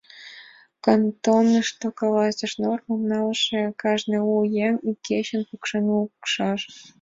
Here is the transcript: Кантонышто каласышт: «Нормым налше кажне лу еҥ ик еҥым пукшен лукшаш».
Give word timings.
Кантонышто 0.83 1.87
каласышт: 1.99 2.57
«Нормым 2.63 3.01
налше 3.11 3.61
кажне 3.81 4.19
лу 4.27 4.37
еҥ 4.65 4.73
ик 4.89 4.99
еҥым 5.17 5.41
пукшен 5.49 5.85
лукшаш». 5.97 6.59